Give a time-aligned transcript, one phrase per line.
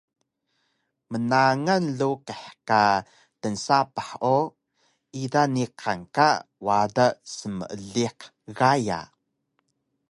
[1.31, 2.83] Mangal luqih ka
[3.41, 4.37] tnsapah o
[5.21, 6.27] ida niqan ka
[6.65, 8.19] wada smeeliq
[8.57, 8.99] gaya